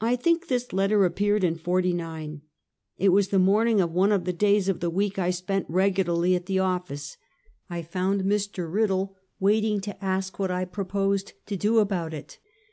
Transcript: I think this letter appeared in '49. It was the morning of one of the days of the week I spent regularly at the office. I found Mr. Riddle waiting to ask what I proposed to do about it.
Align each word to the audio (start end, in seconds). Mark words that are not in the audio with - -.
I 0.00 0.14
think 0.14 0.46
this 0.46 0.72
letter 0.72 1.04
appeared 1.04 1.42
in 1.42 1.56
'49. 1.58 2.42
It 2.98 3.08
was 3.08 3.30
the 3.30 3.38
morning 3.40 3.80
of 3.80 3.90
one 3.90 4.12
of 4.12 4.26
the 4.26 4.32
days 4.32 4.68
of 4.68 4.78
the 4.78 4.88
week 4.88 5.18
I 5.18 5.30
spent 5.30 5.66
regularly 5.68 6.36
at 6.36 6.46
the 6.46 6.60
office. 6.60 7.16
I 7.68 7.82
found 7.82 8.20
Mr. 8.22 8.72
Riddle 8.72 9.16
waiting 9.40 9.80
to 9.80 10.04
ask 10.04 10.38
what 10.38 10.52
I 10.52 10.64
proposed 10.64 11.32
to 11.46 11.56
do 11.56 11.80
about 11.80 12.14
it. 12.14 12.38